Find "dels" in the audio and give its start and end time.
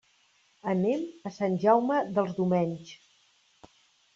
2.17-2.33